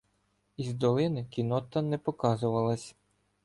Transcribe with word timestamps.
Із 0.57 0.73
долини 0.73 1.25
кіннота 1.25 1.81
не 1.81 1.97
показувалася. 1.97 2.95